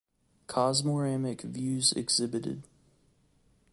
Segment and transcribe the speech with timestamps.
[0.47, 2.63] "Cosmoramic Views Exhibited"